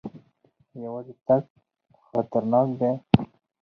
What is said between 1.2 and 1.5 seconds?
تګ